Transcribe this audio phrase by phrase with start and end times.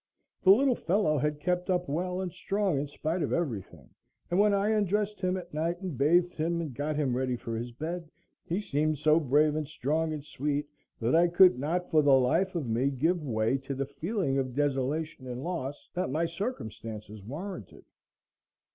[0.41, 3.91] The little fellow had kept up well and strong in spite of everything,
[4.31, 7.55] and when I undressed him at night and bathed him and got him ready for
[7.55, 8.09] his bed,
[8.43, 10.67] he seemed so brave and strong and sweet
[10.99, 14.55] that I could not, for the life of me, give way to the feeling of
[14.55, 17.85] desolation and loss that my circumstances warranted.